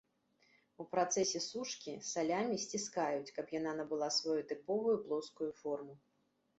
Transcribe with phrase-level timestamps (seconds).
[0.83, 5.93] У працэсе сушкі, салямі сціскаюць, каб яна набыла сваю тыповую плоскую форму.